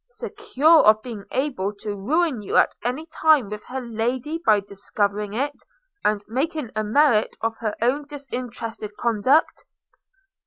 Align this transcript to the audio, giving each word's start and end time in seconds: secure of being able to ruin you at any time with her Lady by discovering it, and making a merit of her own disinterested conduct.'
secure 0.09 0.79
of 0.83 0.99
being 1.03 1.23
able 1.29 1.71
to 1.71 1.91
ruin 1.93 2.41
you 2.41 2.57
at 2.57 2.73
any 2.83 3.05
time 3.05 3.47
with 3.51 3.63
her 3.65 3.79
Lady 3.79 4.39
by 4.43 4.59
discovering 4.59 5.31
it, 5.35 5.53
and 6.03 6.25
making 6.27 6.71
a 6.75 6.83
merit 6.83 7.37
of 7.39 7.55
her 7.57 7.75
own 7.83 8.03
disinterested 8.07 8.91
conduct.' 8.97 9.63